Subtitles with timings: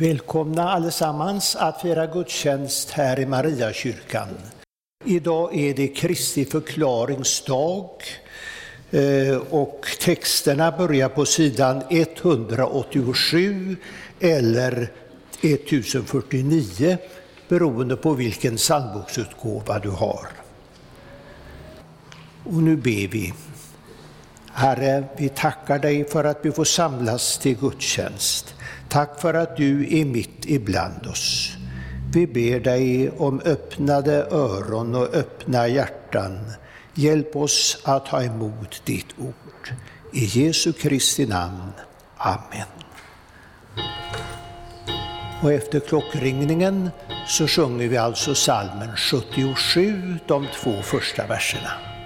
[0.00, 4.28] Välkomna allesammans att fira gudstjänst här i Mariakyrkan.
[5.04, 7.90] Idag är det Kristi förklaringsdag
[8.90, 13.76] eh, och texterna börjar på sidan 187
[14.20, 14.92] eller
[15.40, 16.98] 1049
[17.48, 20.28] beroende på vilken psalmboksutgåva du har.
[22.44, 23.34] Och nu ber vi.
[24.52, 28.54] Herre, vi tackar dig för att vi får samlas till gudstjänst.
[28.88, 31.52] Tack för att du är mitt ibland oss.
[32.12, 36.38] Vi ber dig om öppnade öron och öppna hjärtan.
[36.94, 39.74] Hjälp oss att ta emot ditt ord.
[40.12, 41.72] I Jesu Kristi namn.
[42.16, 42.68] Amen.
[45.42, 46.90] Och efter klockringningen
[47.26, 51.97] så sjunger vi alltså salmen 77, de två första verserna.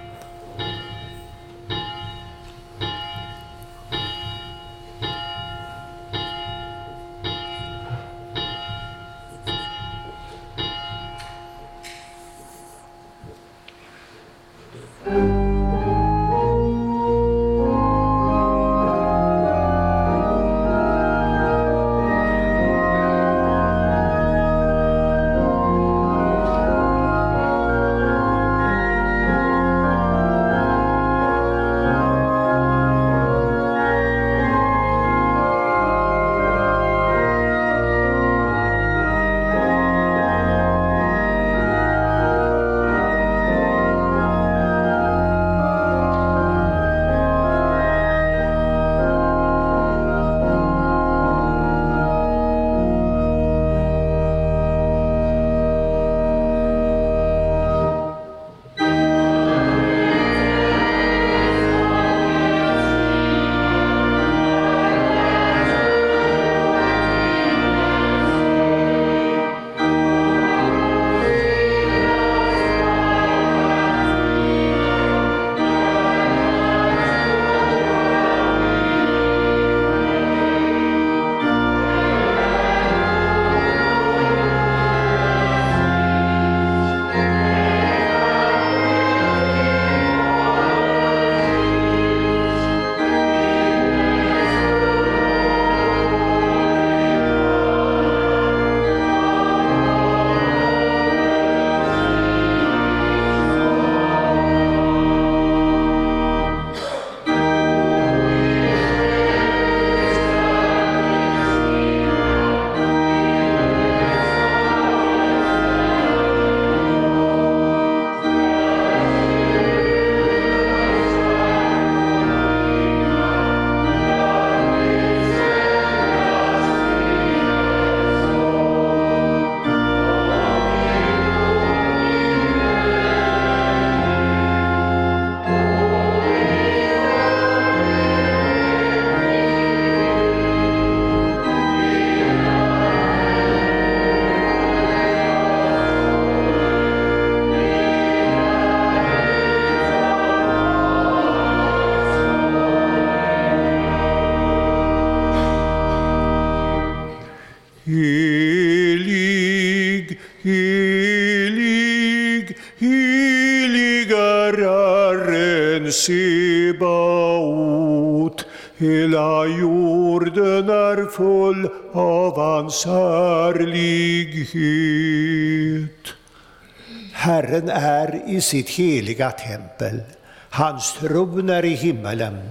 [177.23, 180.01] Herren är i sitt heliga tempel.
[180.49, 182.49] Hans tron är i himmelen,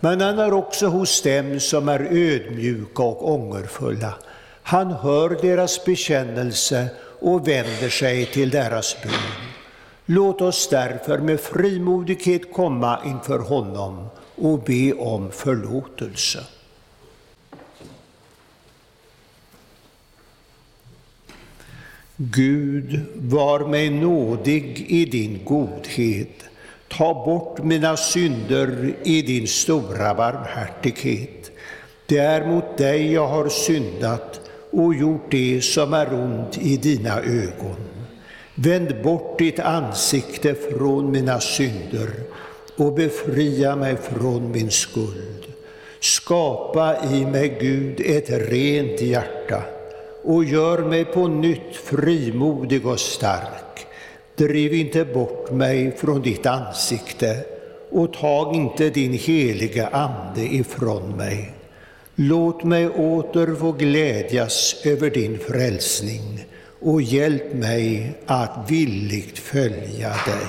[0.00, 4.14] men han är också hos dem som är ödmjuka och ångerfulla.
[4.62, 6.86] Han hör deras bekännelse
[7.20, 9.12] och vänder sig till deras bön.
[10.06, 14.06] Låt oss därför med frimodighet komma inför honom
[14.36, 16.40] och be om förlåtelse.
[22.16, 26.44] Gud, var mig nådig i din godhet.
[26.88, 31.50] Ta bort mina synder i din stora barmhärtighet.
[32.06, 34.40] Det är mot dig jag har syndat
[34.70, 37.76] och gjort det som är ont i dina ögon.
[38.54, 42.10] Vänd bort ditt ansikte från mina synder
[42.76, 45.44] och befria mig från min skuld.
[46.00, 49.62] Skapa i mig, Gud, ett rent hjärta
[50.24, 53.86] och gör mig på nytt frimodig och stark.
[54.36, 57.44] Driv inte bort mig från ditt ansikte
[57.90, 61.54] och tag inte din heliga Ande ifrån mig.
[62.14, 66.44] Låt mig åter få glädjas över din frälsning
[66.80, 70.46] och hjälp mig att villigt följa dig.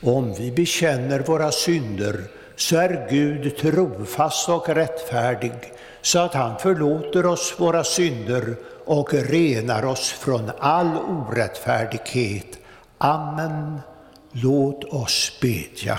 [0.00, 2.24] Om vi bekänner våra synder
[2.58, 5.52] så är Gud trofast och rättfärdig
[6.02, 12.58] så att han förlåter oss våra synder och renar oss från all orättfärdighet.
[12.98, 13.80] Amen.
[14.32, 15.98] Låt oss bedja.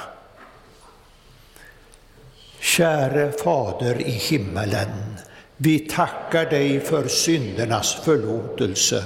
[2.59, 5.15] Käre Fader i himmelen,
[5.57, 9.03] vi tackar dig för syndernas förlåtelse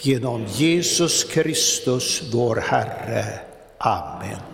[0.00, 3.40] genom Jesus Kristus, vår Herre.
[3.78, 4.53] Amen.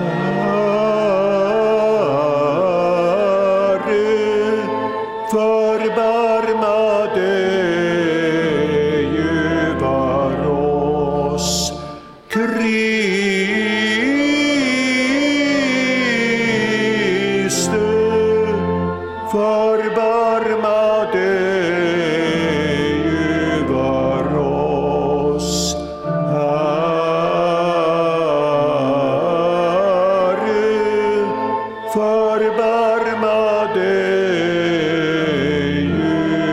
[32.31, 34.21] Förbarma dig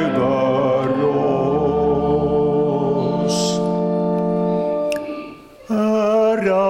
[0.05, 0.91] över
[3.15, 3.39] oss.
[5.69, 6.67] Ära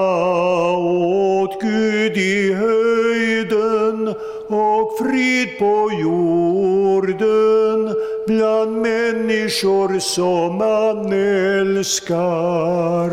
[0.77, 4.09] åt Gud i höjden
[4.49, 7.95] och frid på jorden
[8.27, 13.09] bland människor som han älskar.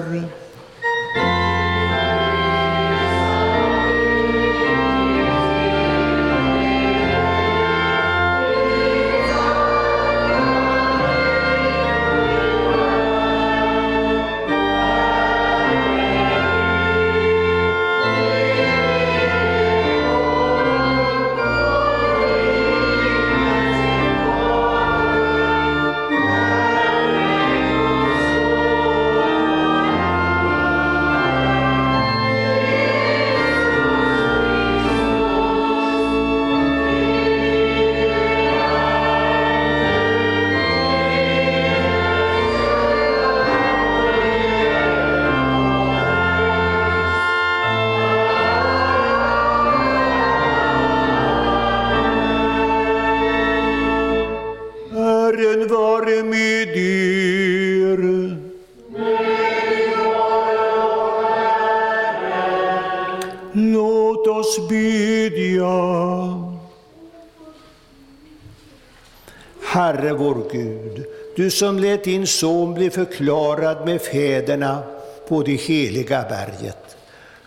[70.83, 71.05] Gud,
[71.35, 74.83] du som lät din son bli förklarad med fäderna
[75.27, 76.97] på det heliga berget.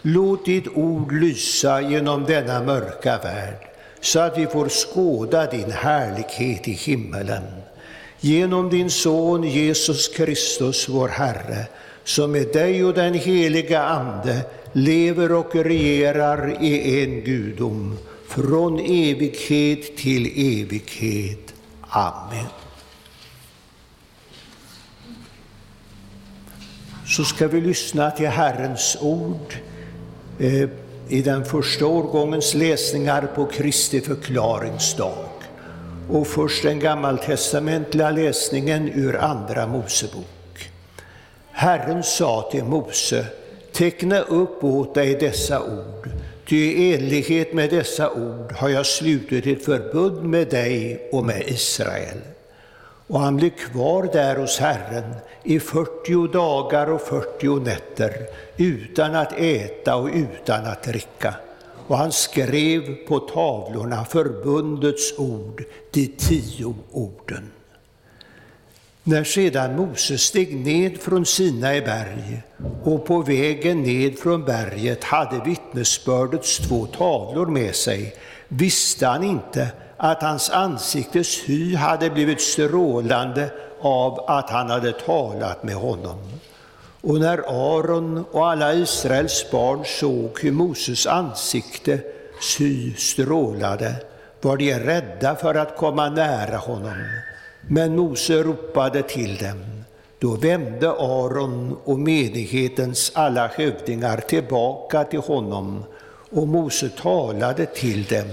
[0.03, 3.69] Låt ditt ord lysa genom denna mörka värld,
[4.01, 7.43] så att vi får skåda din härlighet i himmelen.
[8.21, 11.67] Genom din son Jesus Kristus, vår Herre,
[12.05, 14.41] som med dig och den heliga Ande
[14.73, 17.99] lever och regerar i en gudom,
[18.29, 21.55] från evighet till evighet.
[21.89, 22.68] Amen.
[27.09, 29.55] Så ska vi lyssna till Herrens ord
[30.39, 30.69] eh,
[31.09, 35.29] i den första årgångens läsningar på Kristi förklaringsdag.
[36.11, 40.71] Och först den gammaltestamentliga läsningen ur Andra Mosebok.
[41.51, 43.27] Herren sa till Mose,
[43.73, 46.11] teckna upp åt dig dessa ord
[46.49, 51.43] Ty i enlighet med dessa ord har jag slutit ett förbund med dig och med
[51.47, 52.19] Israel.
[53.09, 58.13] Och han blev kvar där hos Herren i 40 dagar och 40 nätter
[58.57, 61.35] utan att äta och utan att dricka.
[61.87, 67.51] Och han skrev på tavlorna förbundets ord, de tio orden.
[69.03, 72.43] När sedan Moses steg ned från Sinai berg
[72.85, 78.15] och på vägen ned från berget hade vittnesbördets två tavlor med sig,
[78.49, 79.69] visste han inte
[79.99, 83.51] att hans ansiktes hy hade blivit strålande
[83.81, 86.19] av att han hade talat med honom.
[87.01, 92.01] Och när Aron och alla Israels barn såg hur Moses ansikte
[92.41, 93.95] sy strålade
[94.41, 97.05] var de rädda för att komma nära honom.
[97.61, 99.85] Men Mose ropade till dem.
[100.19, 105.85] Då vände Aron och menighetens alla hövdingar tillbaka till honom
[106.31, 108.29] och Mose talade till dem.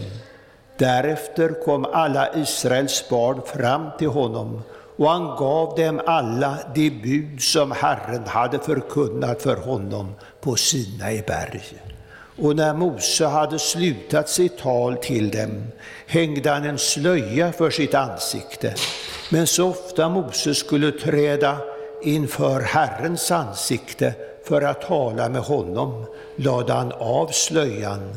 [0.77, 4.63] Därefter kom alla Israels barn fram till honom
[4.98, 11.24] och han gav dem alla de bud som Herren hade förkunnat för honom på Sinai
[11.27, 11.63] berg.
[12.38, 15.63] Och när Mose hade slutat sitt tal till dem
[16.08, 18.74] hängde han en slöja för sitt ansikte.
[19.32, 21.58] Men så ofta Mose skulle träda
[22.03, 24.13] inför Herrens ansikte
[24.44, 26.05] för att tala med honom
[26.36, 28.15] lade han av slöjan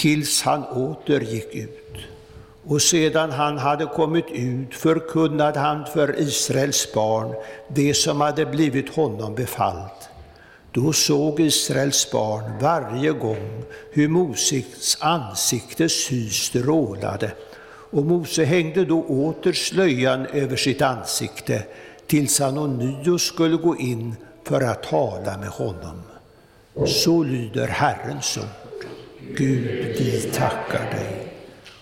[0.00, 1.96] tills han åter gick ut.
[2.64, 7.34] Och sedan han hade kommit ut förkunnade han för Israels barn
[7.68, 10.08] det som hade blivit honom befallt.
[10.72, 17.32] Då såg Israels barn varje gång hur Moses ansikte hy strålade,
[17.90, 21.62] och Mose hängde då åter slöjan över sitt ansikte
[22.06, 26.02] tills han ånyo skulle gå in för att tala med honom.
[26.86, 28.59] Så lyder Herrens ord.
[29.36, 31.32] Gud, vi tackar dig.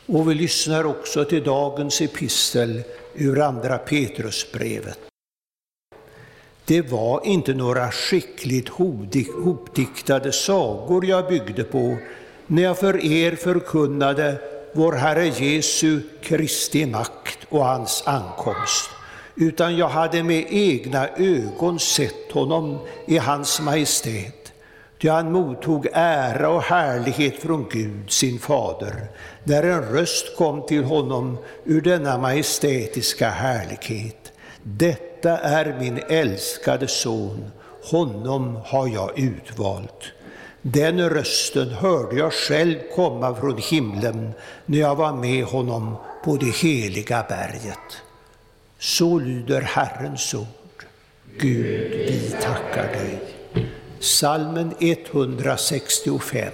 [0.06, 2.82] Och vi lyssnar också till dagens epistel
[3.14, 4.98] ur Andra Petrusbrevet.
[6.64, 8.68] Det var inte några skickligt
[9.44, 11.98] hopdiktade sagor jag byggde på
[12.46, 14.40] när jag för er förkunnade
[14.72, 18.90] vår Herre Jesu Kristi makt och hans ankomst,
[19.34, 24.37] utan jag hade med egna ögon sett honom i hans majestät
[24.98, 29.06] Ty han mottog ära och härlighet från Gud, sin fader,
[29.44, 34.32] när en röst kom till honom ur denna majestätiska härlighet.
[34.62, 37.50] Detta är min älskade son,
[37.90, 40.12] honom har jag utvalt.
[40.62, 44.32] Den rösten hörde jag själv komma från himlen
[44.66, 48.02] när jag var med honom på det heliga berget.
[48.78, 50.84] Så lyder Herrens ord.
[51.38, 53.27] Gud, vi tackar dig.
[54.00, 56.52] Salmen 165.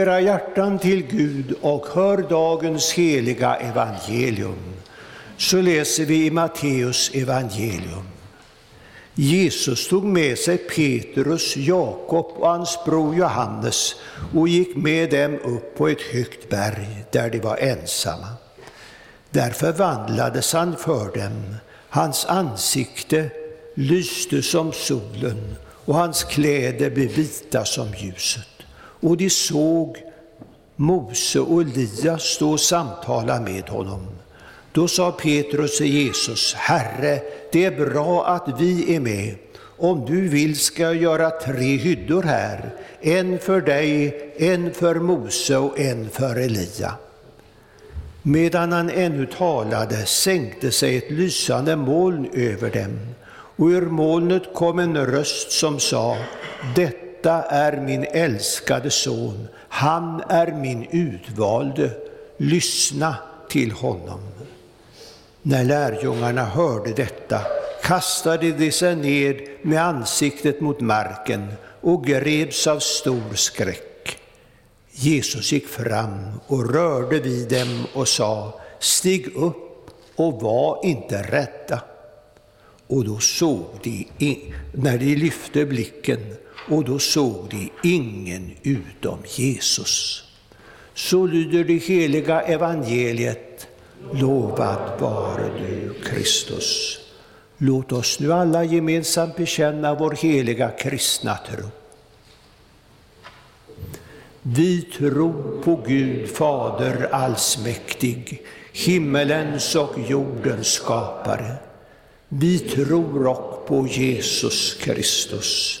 [0.00, 4.74] Era hjärtan till Gud och hör dagens heliga evangelium.
[5.36, 8.06] Så läser vi i Matteus evangelium.
[9.14, 13.94] Jesus tog med sig Petrus, Jakob och hans bror Johannes
[14.34, 18.28] och gick med dem upp på ett högt berg där de var ensamma.
[19.30, 21.56] Där förvandlades han för dem.
[21.88, 23.30] Hans ansikte
[23.74, 28.49] lyste som solen och hans kläder blev vita som ljuset.
[29.00, 29.96] Och de såg
[30.76, 34.06] Mose och Elias stå och samtala med honom.
[34.72, 37.20] Då sa Petrus till Jesus, Herre,
[37.52, 39.34] det är bra att vi är med.
[39.78, 45.56] Om du vill ska jag göra tre hyddor här, en för dig, en för Mose
[45.56, 46.94] och en för Elia.
[48.22, 52.98] Medan han ännu talade sänkte sig ett lysande moln över dem,
[53.56, 56.16] och ur molnet kom en röst som sa,
[56.76, 61.90] Detta detta är min älskade son, han är min utvalde,
[62.36, 63.16] lyssna
[63.48, 64.20] till honom.
[65.42, 67.40] När lärjungarna hörde detta
[67.82, 74.18] kastade de sig ned med ansiktet mot marken och greps av stor skräck.
[74.90, 81.80] Jesus gick fram och rörde vid dem och sa, stig upp och var inte rädda.
[82.86, 84.06] Och då såg de,
[84.74, 86.36] när de lyfte blicken,
[86.68, 90.24] och då såg de ingen utom Jesus.
[90.94, 93.68] Så lyder det heliga evangeliet
[94.12, 96.98] Lovad vare du, Kristus.
[97.58, 101.68] Låt oss nu alla gemensamt bekänna vår heliga kristna tro.
[104.42, 108.42] Vi tror på Gud Fader allsmäktig,
[108.72, 111.54] himmelens och jordens skapare.
[112.28, 115.80] Vi tror också på Jesus Kristus,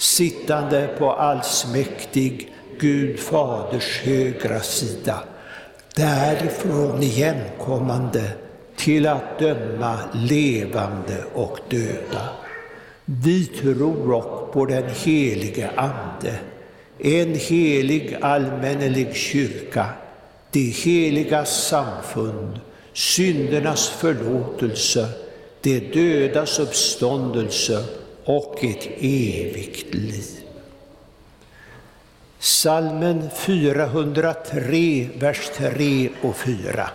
[0.00, 5.18] sittande på allsmäktig Gud Faders högra sida,
[5.94, 8.30] därifrån igenkommande
[8.76, 12.28] till att döma levande och döda.
[13.04, 16.38] Vi tror också på den helige Ande,
[16.98, 19.86] en helig allmännelig kyrka,
[20.50, 22.60] det heliga samfund,
[22.92, 25.08] syndernas förlåtelse,
[25.60, 27.84] det dödas uppståndelse
[28.30, 30.24] och ett evigt liv.
[32.38, 36.90] Salmen 403, vers 3 och 4.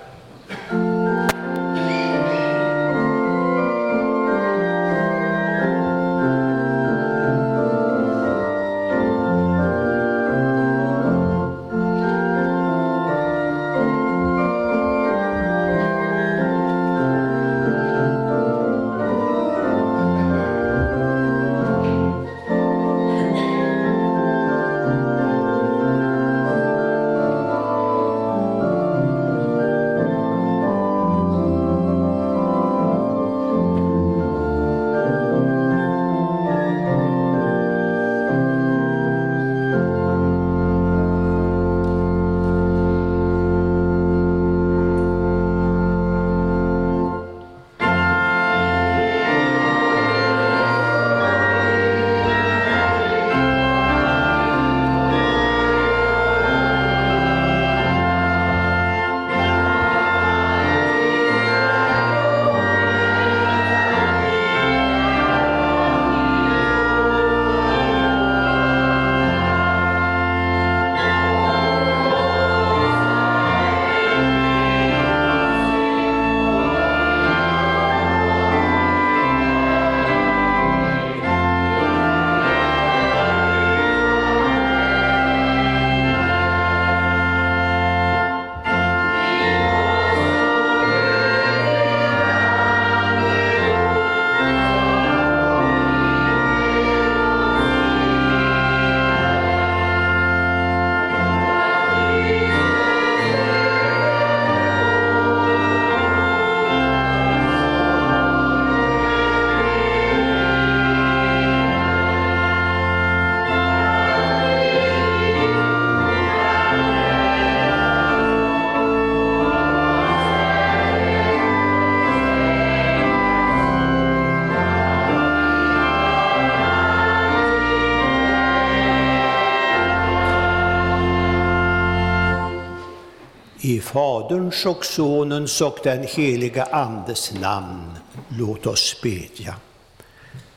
[134.36, 137.91] Faderns och Sonens och den heliga Andes namn.
[138.39, 139.56] Låt oss bedja.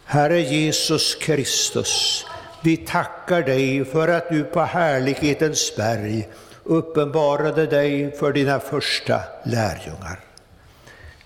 [0.05, 2.25] Herre Jesus Kristus,
[2.63, 6.29] vi tackar dig för att du på härlighetens berg
[6.65, 10.21] uppenbarade dig för dina första lärjungar.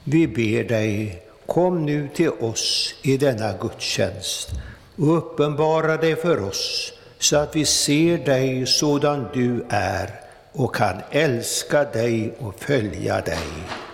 [0.05, 4.51] Vi ber dig, kom nu till oss i denna gudstjänst
[4.97, 10.22] och uppenbara dig för oss så att vi ser dig sådan du är
[10.53, 13.49] och kan älska dig och följa dig.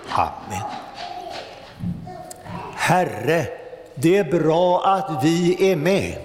[0.08, 0.62] Amen.
[2.74, 3.46] Herre,
[3.94, 6.18] det är bra att vi är med.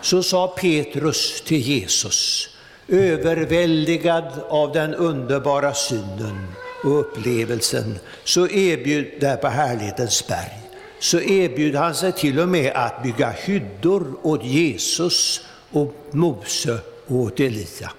[0.00, 2.48] Så sa Petrus till Jesus,
[2.88, 6.46] överväldigad av den underbara synen
[6.84, 10.60] och upplevelsen, så erbjud, där på härlighetens berg,
[11.00, 17.16] så erbjöd han sig till och med att bygga hyddor åt Jesus och Mose och
[17.16, 17.92] åt Elia.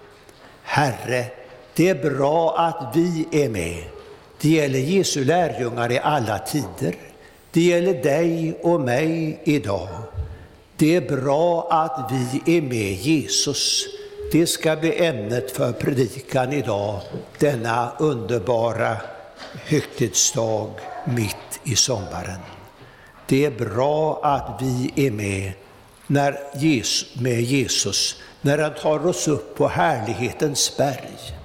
[0.63, 1.25] Herre,
[1.79, 3.83] det är bra att vi är med.
[4.41, 6.95] Det gäller Jesu lärjungar i alla tider.
[7.51, 9.87] Det gäller dig och mig idag.
[10.75, 13.85] Det är bra att vi är med Jesus.
[14.31, 17.01] Det ska bli ämnet för predikan idag,
[17.37, 18.97] denna underbara
[19.65, 20.69] högtidsdag
[21.05, 22.39] mitt i sommaren.
[23.27, 25.51] Det är bra att vi är med,
[26.07, 31.38] när Jesus, med Jesus när han tar oss upp på härlighetens berg.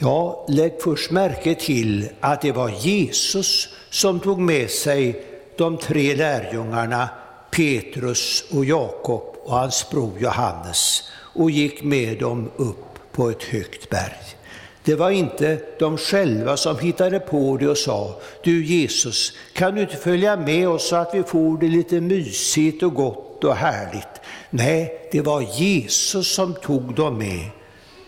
[0.00, 5.22] Ja, lägg först märke till att det var Jesus som tog med sig
[5.56, 7.08] de tre lärjungarna
[7.50, 11.02] Petrus och Jakob och hans bror Johannes
[11.34, 14.36] och gick med dem upp på ett högt berg.
[14.84, 19.80] Det var inte de själva som hittade på det och sa, du Jesus, kan du
[19.80, 24.20] inte följa med oss så att vi får det lite mysigt och gott och härligt?
[24.50, 27.50] Nej, det var Jesus som tog dem med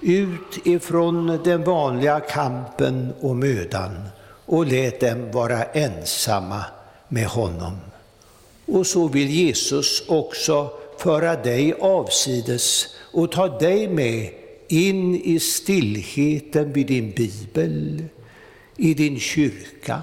[0.01, 4.09] ut ifrån den vanliga kampen och mödan
[4.47, 6.65] och lät dem vara ensamma
[7.09, 7.77] med honom.
[8.67, 14.31] Och så vill Jesus också föra dig avsides och ta dig med
[14.69, 18.05] in i stillheten vid din bibel,
[18.77, 20.03] i din kyrka,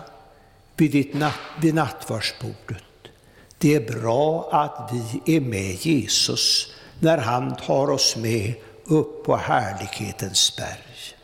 [0.76, 2.84] vid, ditt natt, vid nattvardsbordet.
[3.58, 8.54] Det är bra att vi är med Jesus när han tar oss med
[8.88, 11.17] upp på härlighetens berg.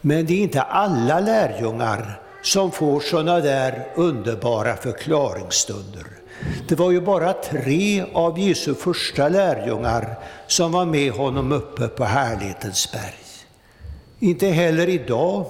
[0.00, 6.06] Men det är inte alla lärjungar som får sådana där underbara förklaringsstunder.
[6.68, 10.14] Det var ju bara tre av Jesu första lärjungar
[10.46, 13.26] som var med honom uppe på härlighetens berg.
[14.18, 15.46] Inte heller idag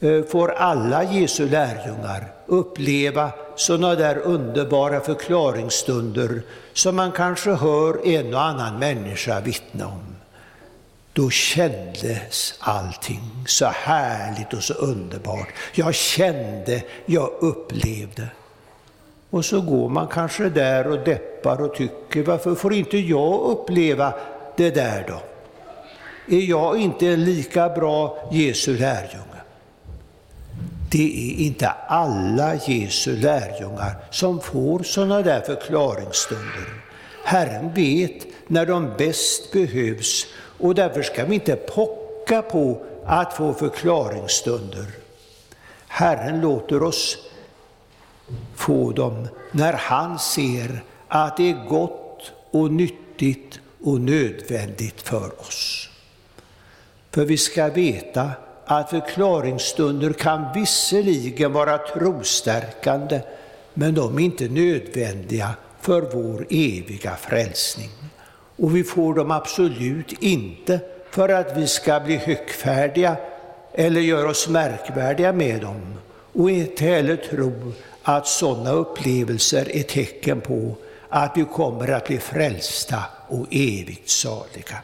[0.00, 3.30] eh, får alla Jesu lärjungar uppleva
[3.62, 10.16] sådana där underbara förklaringsstunder som man kanske hör en och annan människa vittna om.
[11.12, 15.48] Då kändes allting så härligt och så underbart.
[15.74, 18.28] Jag kände, jag upplevde.
[19.30, 24.14] Och så går man kanske där och deppar och tycker, varför får inte jag uppleva
[24.56, 25.22] det där då?
[26.36, 29.31] Är jag inte en lika bra Jesu lärjunge?
[30.92, 36.82] Det är inte alla Jesu lärjungar som får sådana där förklaringsstunder.
[37.24, 40.26] Herren vet när de bäst behövs
[40.58, 44.86] och därför ska vi inte pocka på att få förklaringsstunder.
[45.86, 47.18] Herren låter oss
[48.56, 55.88] få dem när han ser att det är gott och nyttigt och nödvändigt för oss.
[57.10, 58.30] För vi ska veta
[58.78, 63.20] att förklaringsstunder kan visserligen vara trostärkande,
[63.74, 67.90] men de är inte nödvändiga för vår eviga frälsning.
[68.56, 70.80] Och vi får dem absolut inte
[71.10, 73.16] för att vi ska bli högfärdiga
[73.72, 75.94] eller göra oss märkvärdiga med dem
[76.32, 80.76] och inte heller tro att sådana upplevelser är tecken på
[81.08, 84.76] att vi kommer att bli frälsta och evigt saliga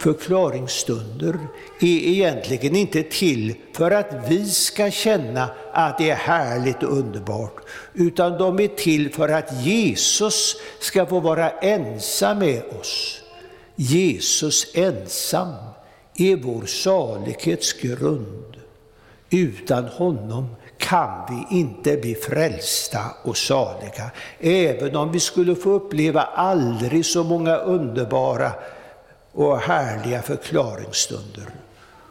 [0.00, 1.38] förklaringsstunder
[1.80, 7.56] är egentligen inte till för att vi ska känna att det är härligt och underbart,
[7.94, 13.20] utan de är till för att Jesus ska få vara ensam med oss.
[13.76, 15.54] Jesus ensam
[16.14, 18.56] är vår salighets grund.
[19.30, 26.20] Utan honom kan vi inte bli frälsta och saliga, även om vi skulle få uppleva
[26.22, 28.52] aldrig så många underbara
[29.40, 31.46] och härliga förklaringsstunder.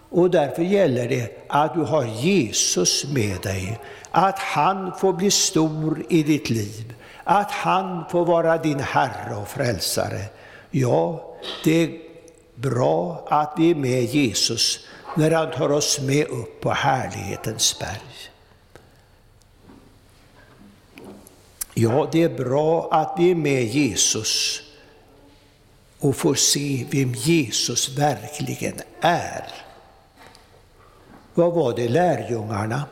[0.10, 3.80] Och därför gäller det att du har Jesus med dig,
[4.12, 9.48] att han får bli stor i ditt liv, att han får vara din Herre och
[9.48, 10.22] Frälsare.
[10.72, 11.90] Ja, det är
[12.56, 14.88] bra att vi är med Jesus
[15.18, 18.32] när han tar oss med upp på härlighetens berg.
[21.74, 24.62] Ja, det är bra att vi är med Jesus
[26.00, 29.44] och får se vem Jesus verkligen är.
[31.34, 32.84] Vad var det lärjungarna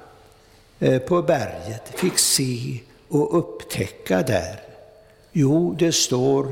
[0.79, 4.59] eh, på berget fick se och upptäcka där?
[5.31, 6.47] Jo, det står,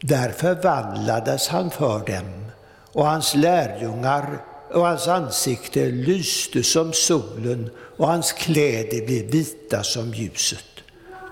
[0.00, 2.44] där förvandlades han för dem
[2.92, 10.14] och hans lärjungar och hans ansikte lyste som solen och hans kläder blev vita som
[10.14, 10.64] ljuset.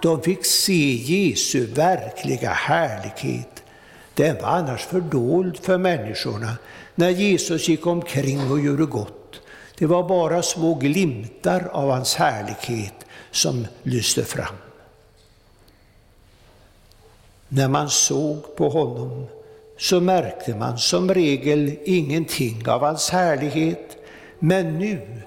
[0.02, 3.57] De fick se Jesu verkliga härlighet.
[4.18, 6.56] Den var annars fördold för människorna
[6.94, 9.40] när Jesus gick omkring och gjorde gott.
[9.78, 14.54] Det var bara små glimtar av hans härlighet som lyste fram.
[17.48, 19.26] När man såg på honom
[19.76, 23.96] så märkte man som regel ingenting av hans härlighet.
[24.38, 25.22] Men nu,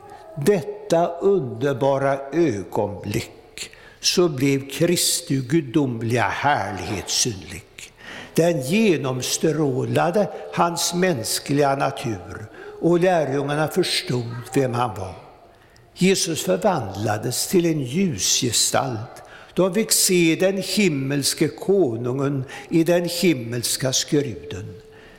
[0.45, 7.63] detta underbara ögonblick, så blev Kristi gudomliga härlighet synlig.
[8.35, 12.45] Den genomstrålade hans mänskliga natur
[12.81, 15.15] och lärjungarna förstod vem han var.
[15.95, 19.23] Jesus förvandlades till en ljusgestalt.
[19.53, 24.75] De fick se den himmelske konungen i den himmelska skruden.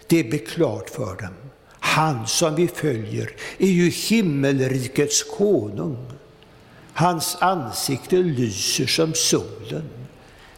[0.06, 1.34] Det blev klart för dem.
[1.70, 6.06] Han som vi följer är ju himmelrikets konung.
[6.92, 9.88] Hans ansikte lyser som solen.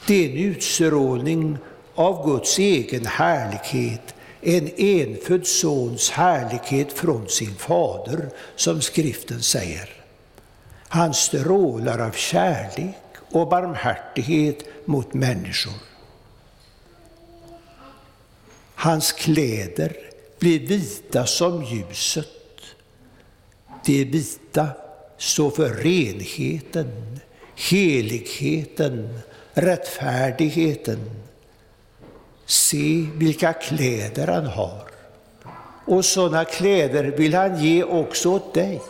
[0.07, 1.59] Det är en utstrålning
[1.95, 9.91] av Guds egen härlighet, en enfödd sons härlighet från sin fader, som skriften säger.
[10.89, 12.97] Han strålar av kärlek
[13.31, 15.75] och barmhärtighet mot människor.
[18.75, 19.97] Hans kläder
[20.39, 22.29] blir vita som ljuset.
[23.85, 24.69] Det vita
[25.19, 27.21] står för renheten,
[27.57, 29.19] heligheten,
[29.53, 31.11] rättfärdigheten.
[32.47, 34.83] Se vilka kläder han har.
[35.85, 38.83] Och sådana kläder vill han ge också åt dig.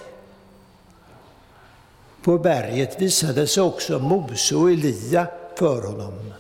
[2.23, 5.27] På berget visade sig också Mose och Elia
[5.59, 6.33] för honom.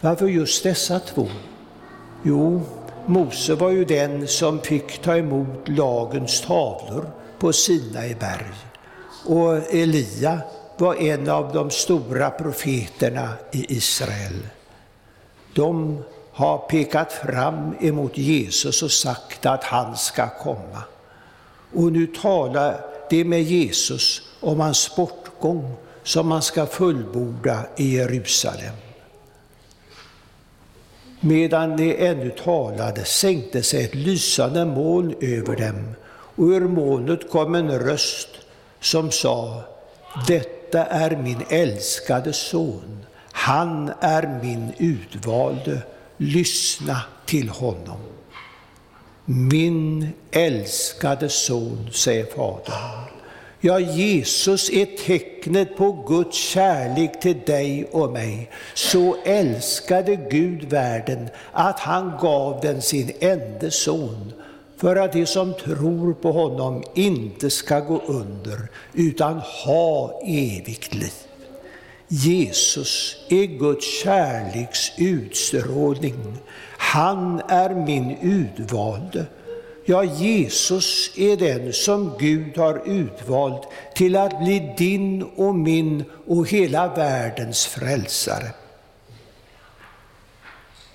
[0.00, 1.28] Varför just dessa två?
[2.22, 2.62] Jo,
[3.06, 8.54] Mose var ju den som fick ta emot lagens tavlor på Sinai berg.
[9.26, 10.40] Och Elia
[10.78, 14.46] var en av de stora profeterna i Israel.
[15.54, 20.82] De har pekat fram emot Jesus och sagt att han ska komma.
[21.74, 28.74] Och nu talar de med Jesus om hans bortgång som man ska fullborda i Jerusalem.
[31.20, 35.94] Medan de ännu talade sänkte sig ett lysande moln över dem
[36.36, 38.28] och ur molnet kom en röst
[38.80, 39.62] som sa
[40.26, 45.82] Detta är min älskade son, han är min utvalde,
[46.22, 47.98] lyssna till honom.
[49.24, 53.08] Min älskade son, säger Fadern.
[53.60, 58.50] Ja, Jesus är tecknet på Guds kärlek till dig och mig.
[58.74, 64.32] Så älskade Gud världen att han gav den sin enda son
[64.76, 71.12] för att de som tror på honom inte ska gå under utan ha evigt liv.
[72.14, 76.38] Jesus är Guds kärleks utstrålning.
[76.78, 79.26] Han är min utvalde.
[79.84, 86.48] Ja, Jesus är den som Gud har utvalt till att bli din och min och
[86.48, 88.50] hela världens frälsare.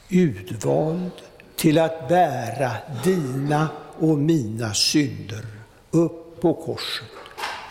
[0.09, 1.11] Utvald
[1.55, 2.71] till att bära
[3.03, 3.67] dina
[3.99, 5.45] och mina synder
[5.91, 7.07] upp på korset.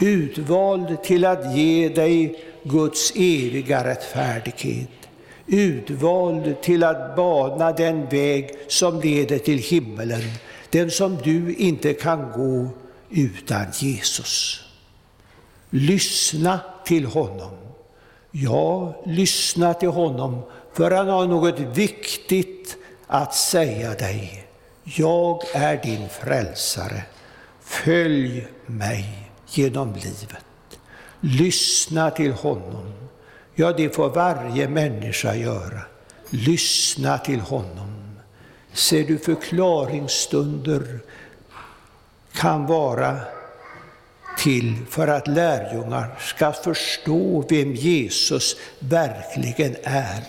[0.00, 4.88] Utvald till att ge dig Guds eviga rättfärdighet.
[5.46, 10.22] Utvald till att bana den väg som leder till himmelen,
[10.70, 12.68] den som du inte kan gå
[13.11, 14.61] utan Jesus.
[15.70, 17.57] Lyssna till honom.
[18.31, 22.76] Ja, lyssna till honom, för han har något viktigt
[23.07, 24.46] att säga dig,
[24.85, 27.02] jag är din frälsare,
[27.62, 30.45] följ mig genom livet.
[31.20, 32.92] Lyssna till honom.
[33.55, 35.81] Ja, det får varje människa göra.
[36.31, 38.18] Lyssna till honom.
[38.72, 41.00] Ser du förklaringsstunder
[42.33, 43.16] kan vara
[44.38, 50.24] till för att lärjungar ska förstå vem Jesus verkligen är.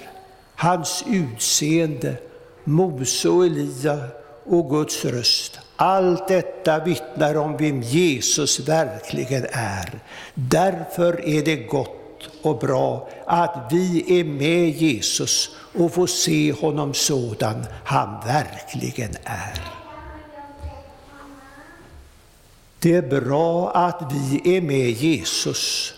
[0.55, 2.15] Hans utseende,
[2.63, 3.99] Mose och Elia
[4.43, 5.59] och Guds röst.
[5.79, 9.99] Allt detta vittnar om vem Jesus verkligen är.
[10.33, 16.93] Därför är det gott och bra att vi är med Jesus och får se honom
[16.93, 19.61] sådan han verkligen är.
[22.79, 25.93] Det är bra att vi är med Jesus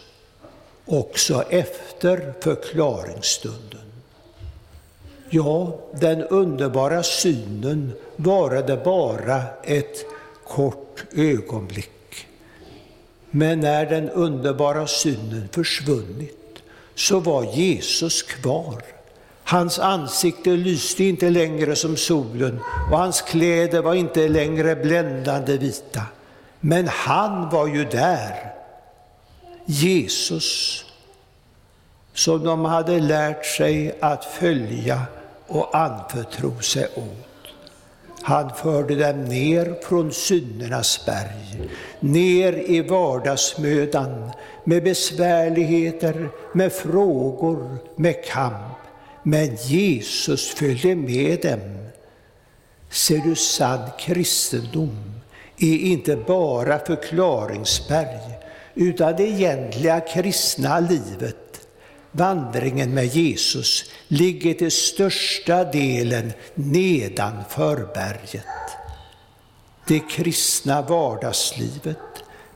[0.86, 3.88] också efter förklaringsstunden.
[5.30, 10.06] Ja, den underbara synen varade bara ett
[10.48, 12.28] kort ögonblick.
[13.32, 16.63] Men när den underbara synen försvunnit
[16.96, 18.84] så var Jesus kvar.
[19.44, 22.60] Hans ansikte lyste inte längre som solen
[22.92, 26.02] och hans kläder var inte längre bländande vita.
[26.60, 28.54] Men han var ju där,
[29.65, 30.86] Jesus,
[32.13, 35.02] som de hade lärt sig att följa
[35.50, 37.30] och anförtro sig åt.
[38.22, 44.32] Han förde dem ner från syndernas berg, ner i vardagsmödan
[44.64, 48.78] med besvärligheter, med frågor, med kamp.
[49.24, 51.90] Men Jesus följde med dem.
[52.90, 55.20] Ser du sann kristendom
[55.60, 58.40] är inte bara förklaringsberg,
[58.76, 61.49] utan det egentliga kristna livet,
[62.12, 68.45] vandringen med Jesus, ligger till största delen nedanför berget.
[69.88, 71.98] Det kristna vardagslivet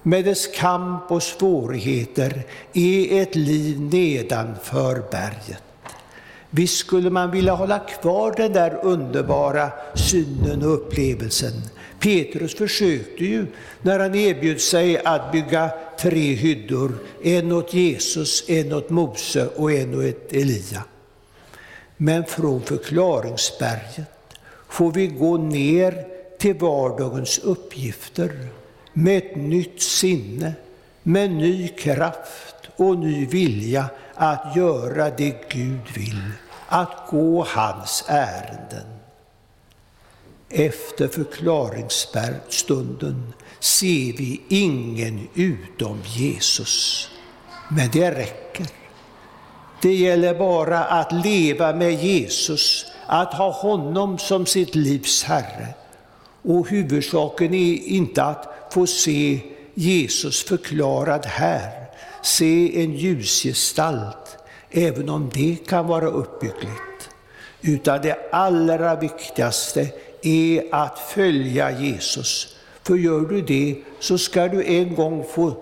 [0.04, 5.63] med dess kamp och svårigheter är ett liv nedanför berget.
[6.50, 11.54] Visst skulle man vilja hålla kvar den där underbara synen och upplevelsen.
[12.04, 13.46] Petrus försökte ju
[13.82, 19.72] när han erbjöd sig att bygga tre hyddor, en åt Jesus, en åt Mose och
[19.72, 20.84] en åt Elia.
[21.98, 24.12] Men från förklaringsberget
[24.70, 26.06] får vi gå ner
[26.39, 28.48] till vardagens uppgifter
[28.94, 30.54] med ett nytt sinne,
[31.04, 33.86] med ny kraft och ny vilja
[34.16, 36.32] att göra det Gud vill,
[36.68, 39.03] att gå hans ärenden.
[40.56, 47.10] Efter förklaringsstunden ser vi ingen utom Jesus.
[47.70, 48.68] Men det räcker.
[49.82, 55.68] Det gäller bara att leva med Jesus, att ha honom som sitt livs Herre.
[56.41, 59.39] Och huvudsaken är inte att få se
[59.74, 61.72] Jesus förklarad här,
[62.22, 64.38] se en ljusgestalt,
[64.72, 67.10] även om det kan vara uppbyggligt.
[67.62, 69.89] Utan det allra viktigaste
[70.24, 72.55] är att följa Jesus.
[72.84, 75.55] För gör du det så ska du en gång få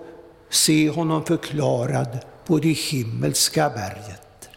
[0.50, 4.48] se honom förklarad på det himmelska berget.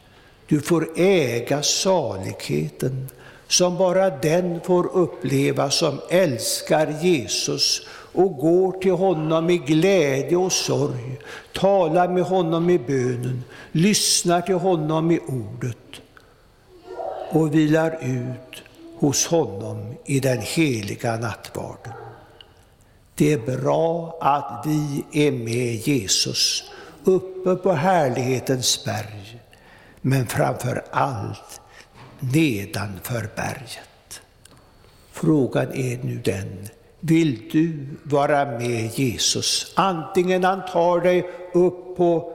[0.47, 3.09] Du får äga saligheten
[3.47, 10.51] som bara den får uppleva som älskar Jesus och går till honom i glädje och
[10.51, 11.19] sorg,
[11.53, 15.77] talar med honom i bönen, lyssnar till honom i ordet
[17.29, 18.64] och vilar ut
[19.05, 21.93] hos honom i den heliga nattvarden.
[23.15, 26.63] Det är bra att vi är med Jesus
[27.03, 29.39] uppe på härlighetens berg,
[30.01, 31.61] men framför allt
[32.19, 34.21] nedanför berget.
[35.11, 36.67] Frågan är nu den,
[36.99, 39.73] vill du vara med Jesus?
[39.75, 42.33] Antingen han tar dig upp på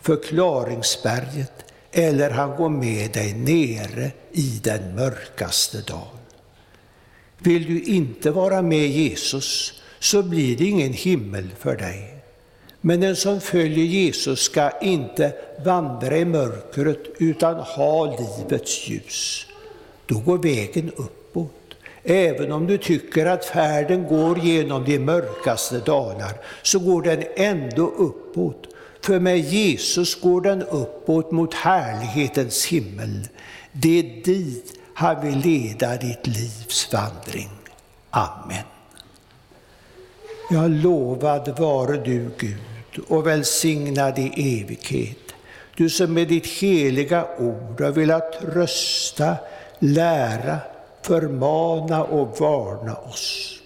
[0.00, 1.65] förklaringsberget
[1.96, 6.18] eller han går med dig nere i den mörkaste dal.
[7.38, 12.14] Vill du inte vara med Jesus så blir det ingen himmel för dig.
[12.80, 15.32] Men den som följer Jesus ska inte
[15.64, 19.46] vandra i mörkret utan ha livets ljus.
[20.06, 21.52] Då går vägen uppåt.
[22.02, 26.32] Även om du tycker att färden går genom de mörkaste dalar
[26.62, 28.75] så går den ändå uppåt.
[29.06, 33.28] För med Jesus går den uppåt mot härlighetens himmel.
[33.72, 37.50] Det är dit han vill leda ditt livs vandring.
[38.10, 38.64] Amen.
[40.50, 45.34] Ja, lovad vare du Gud och välsignad i evighet.
[45.76, 49.36] Du som med ditt heliga ord har velat trösta,
[49.78, 50.58] lära,
[51.02, 53.56] förmana och varna oss.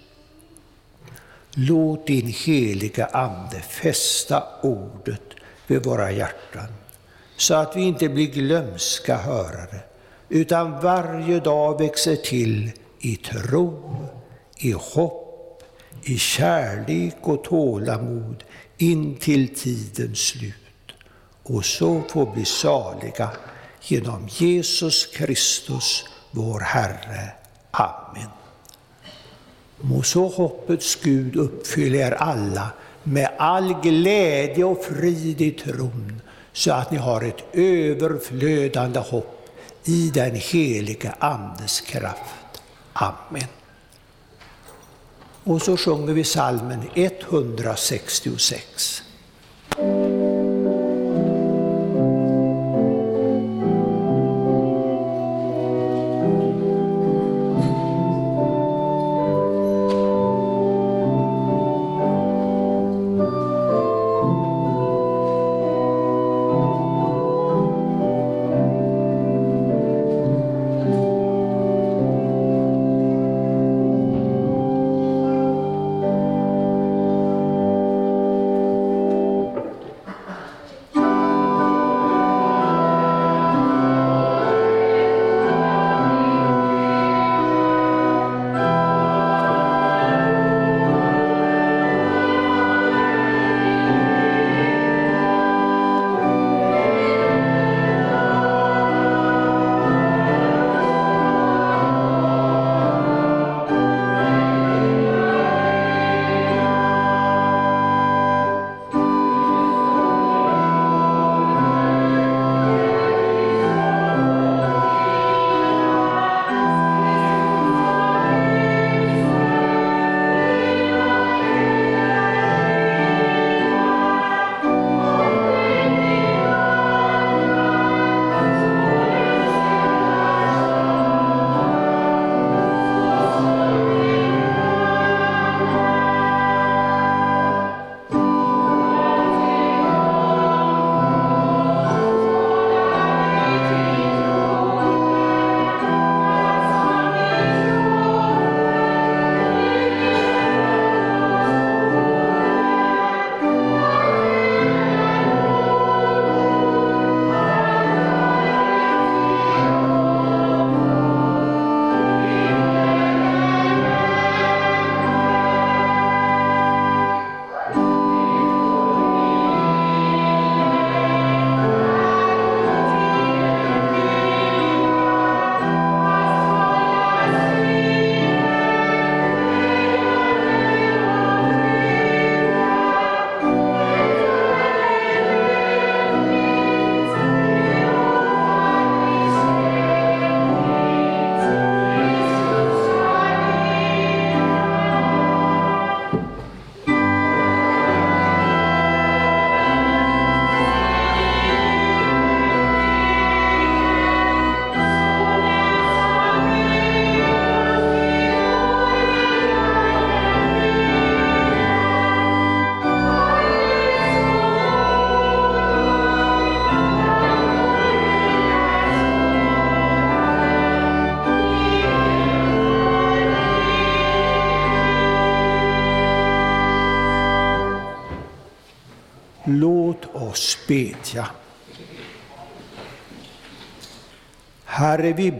[1.53, 5.21] Låt din heliga Ande fästa ordet
[5.67, 6.67] vid våra hjärtan,
[7.37, 9.79] så att vi inte blir glömska hörare,
[10.29, 13.95] utan varje dag växer till i tro,
[14.57, 15.63] i hopp,
[16.03, 18.43] i kärlek och tålamod
[18.77, 20.55] in till tidens slut
[21.43, 23.29] och så får bli saliga
[23.81, 27.31] genom Jesus Kristus, vår Herre.
[27.71, 28.40] Amen.
[29.81, 32.67] Må så hoppets Gud uppfylla er alla
[33.03, 36.21] med all glädje och frid i tron,
[36.53, 39.49] så att ni har ett överflödande hopp
[39.83, 42.61] i den helige Andes kraft.
[42.93, 43.47] Amen.
[45.43, 49.03] Och så sjunger vi salmen 166.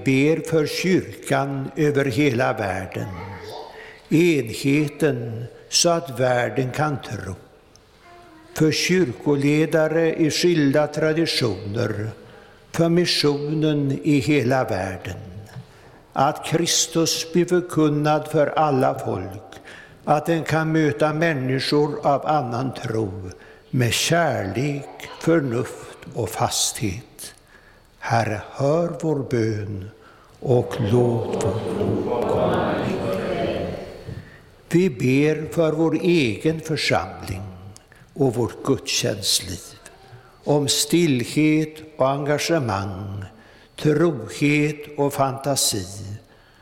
[0.06, 3.08] Ber för kyrkan över hela världen,
[4.10, 7.36] enheten så att världen kan tro.
[8.58, 12.10] För kyrkoledare i skilda traditioner,
[12.72, 15.18] för missionen i hela världen.
[16.14, 19.52] Att Kristus blir förkunnad för alla folk,
[20.06, 23.32] att den kan möta människor av annan tro
[23.70, 27.11] med kärlek, förnuft och fasthet.
[28.04, 29.90] Herre, hör vår bön
[30.40, 32.76] och låt vår rop komma
[34.70, 37.42] Vi ber för vår egen församling
[38.14, 39.60] och vårt gudstjänstliv,
[40.44, 43.24] om stillhet och engagemang,
[43.76, 45.88] trohet och fantasi,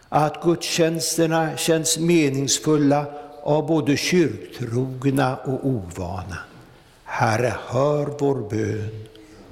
[0.10, 3.06] att gudstjänsterna känns meningsfulla
[3.44, 6.38] av både kyrktrogna och ovana.
[7.04, 9.06] Herre, hör vår bön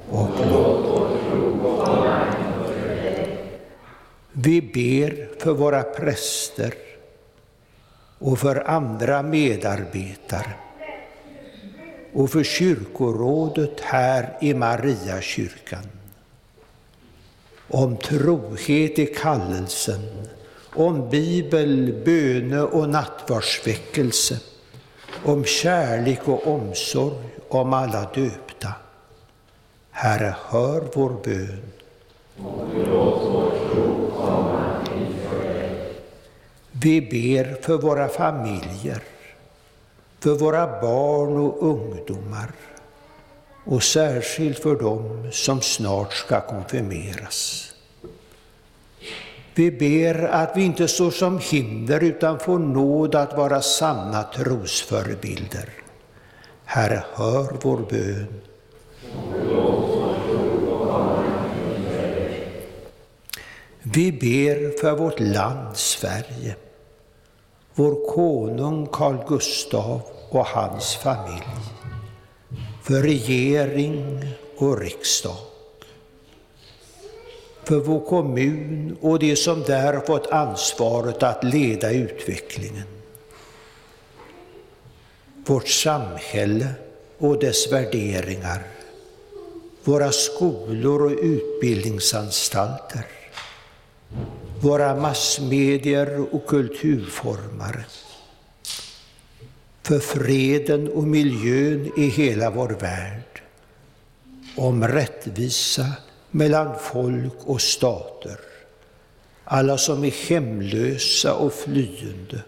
[0.10, 1.27] och låt vår
[4.32, 6.74] vi ber för våra präster
[8.20, 10.54] och för andra medarbetare
[12.14, 15.84] och för kyrkorådet här i Mariakyrkan.
[17.68, 20.28] Om trohet i kallelsen,
[20.76, 24.40] om bibel, böne och nattvardsväckelse,
[25.24, 27.16] om kärlek och omsorg
[27.50, 28.47] om alla döpta.
[30.00, 31.72] Herre, hör vår bön.
[36.72, 39.04] Vi ber för våra familjer,
[40.20, 42.52] för våra barn och ungdomar
[43.66, 47.72] och särskilt för dem som snart ska konfirmeras.
[49.56, 55.70] Vi ber att vi inte står som hinder utan får nåd att vara sanna trosförebilder.
[56.66, 58.47] Herre, hör vår bön.
[63.94, 66.56] Vi ber för vårt land Sverige,
[67.76, 71.48] vår konung Carl Gustav och hans familj,
[72.84, 74.22] för regering
[74.58, 75.36] och riksdag,
[77.64, 82.88] för vår kommun och de som där fått ansvaret att leda utvecklingen,
[85.46, 86.68] vårt samhälle
[87.18, 88.68] och dess värderingar,
[89.84, 93.17] våra skolor och utbildningsanstalter,
[94.62, 97.86] våra massmedier och kulturformare,
[99.84, 103.42] för freden och miljön i hela vår värld,
[104.58, 105.86] om rättvisa
[106.32, 108.40] mellan folk och stater,
[109.44, 112.42] alla som är hemlösa och flyende,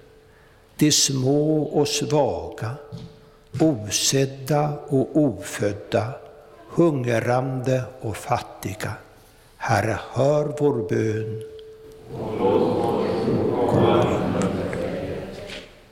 [0.78, 2.76] de små och svaga,
[3.60, 6.12] osedda och ofödda,
[6.70, 8.94] hungrande och fattiga.
[9.62, 11.44] Herre, hör vår bön.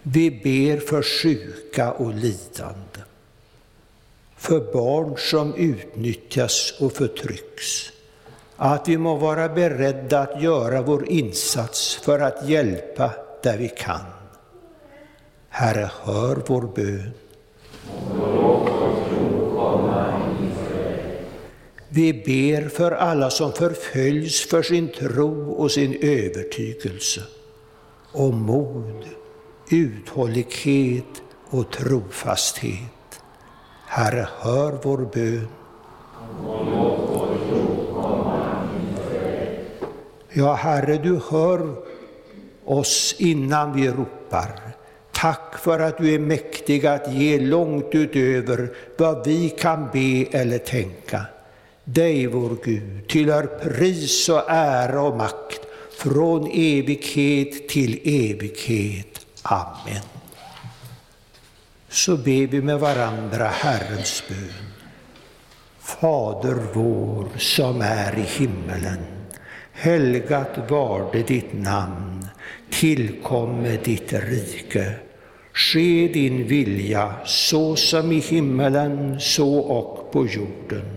[0.04, 3.00] Vi ber för sjuka och lidande,
[4.36, 7.92] för barn som utnyttjas och förtrycks,
[8.56, 13.12] att vi må vara beredda att göra vår insats för att hjälpa
[13.44, 14.06] där vi kan.
[15.50, 17.12] Herre, hör vår bön.
[21.98, 27.22] Vi ber för alla som förföljs för sin tro och sin övertygelse,
[28.12, 29.06] och mod,
[29.72, 33.22] uthållighet och trofasthet.
[33.88, 35.48] Herre, hör vår bön.
[40.30, 41.76] Ja, Herre, du hör
[42.66, 44.60] oss innan vi ropar.
[45.12, 50.58] Tack för att du är mäktig att ge långt utöver vad vi kan be eller
[50.58, 51.26] tänka.
[51.90, 55.62] Dig, vår Gud, tillhör pris och ära och makt
[55.98, 59.26] från evighet till evighet.
[59.42, 60.04] Amen.
[61.90, 64.72] Så ber vi med varandra Herrens bön.
[65.80, 69.06] Fader vår som är i himmelen.
[69.72, 72.28] Helgat varde ditt namn.
[72.70, 74.94] Tillkomme ditt rike.
[75.54, 80.97] Ske din vilja så som i himmelen så och på jorden.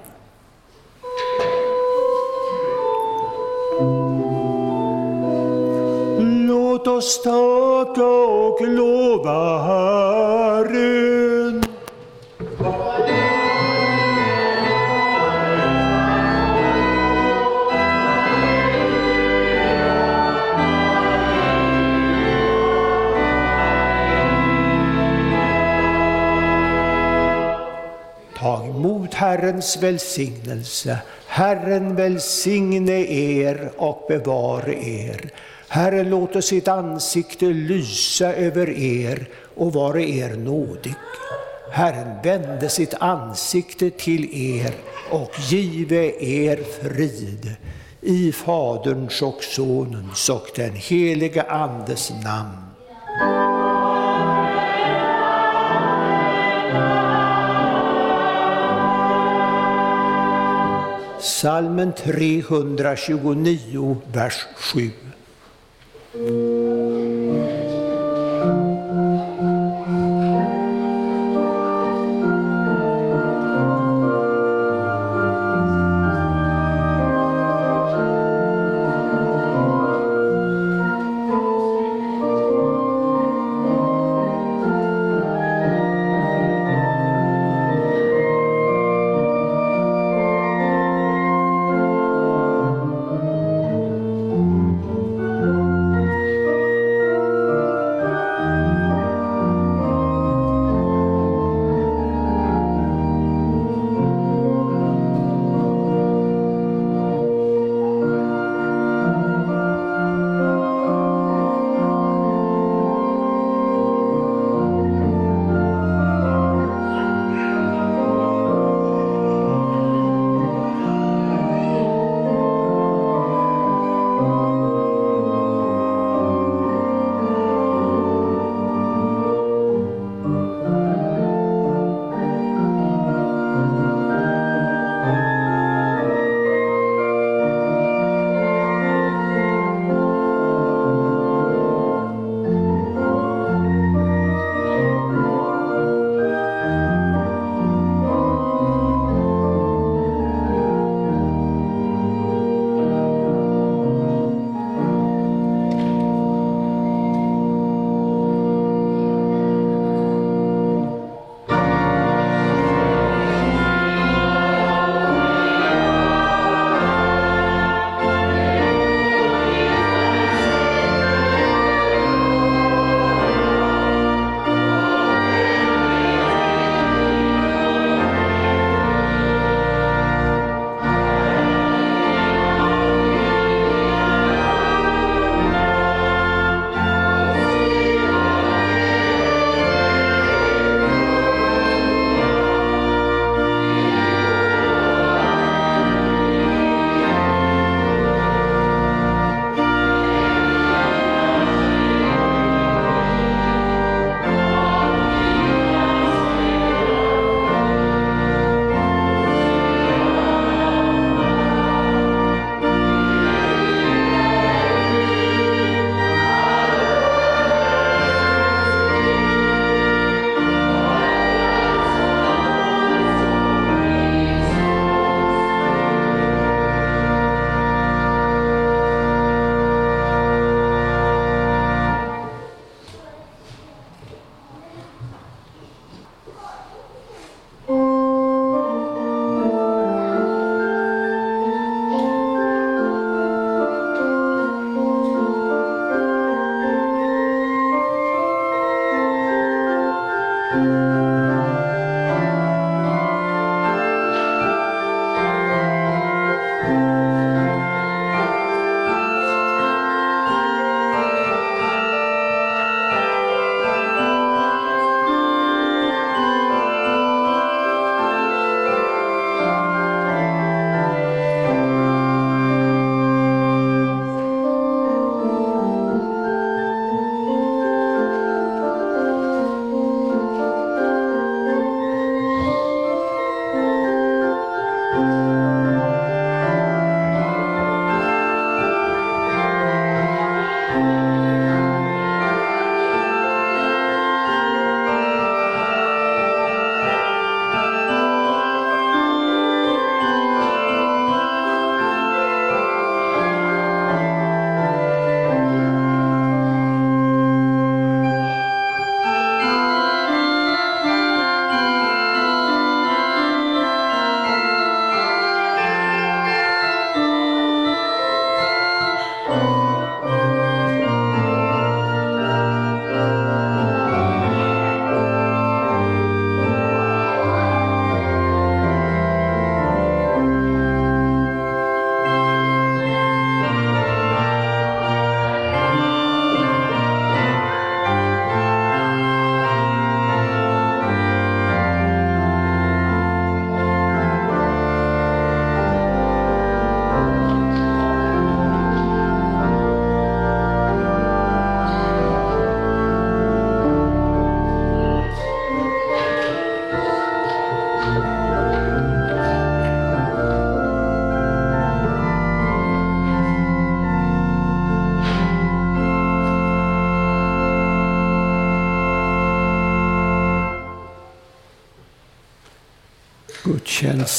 [6.83, 11.63] Låt oss tacka och lova Herren.
[28.39, 30.97] Ta emot Herrens välsignelse.
[31.27, 35.31] Herren välsigne er och bevare er.
[35.73, 40.95] Herren låter sitt ansikte lysa över er och vare er nådig.
[41.71, 44.73] Herren vände sitt ansikte till er
[45.09, 47.55] och give er frid.
[48.01, 52.57] I Faderns och Sonens och den helige Andes namn.
[61.19, 64.91] Salmen 329, vers 7.
[66.13, 66.60] Música